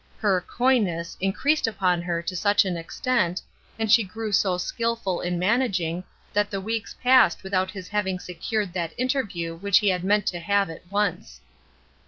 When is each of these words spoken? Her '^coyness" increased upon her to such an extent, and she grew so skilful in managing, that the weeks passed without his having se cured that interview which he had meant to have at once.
Her 0.17 0.43
'^coyness" 0.49 1.15
increased 1.21 1.67
upon 1.67 2.01
her 2.01 2.23
to 2.23 2.35
such 2.35 2.65
an 2.65 2.75
extent, 2.75 3.39
and 3.77 3.91
she 3.91 4.01
grew 4.03 4.31
so 4.31 4.57
skilful 4.57 5.21
in 5.21 5.37
managing, 5.37 6.03
that 6.33 6.49
the 6.49 6.59
weeks 6.59 6.95
passed 7.03 7.43
without 7.43 7.69
his 7.69 7.87
having 7.87 8.17
se 8.17 8.33
cured 8.33 8.73
that 8.73 8.95
interview 8.97 9.55
which 9.57 9.77
he 9.77 9.89
had 9.89 10.03
meant 10.03 10.25
to 10.25 10.39
have 10.39 10.71
at 10.71 10.91
once. 10.91 11.39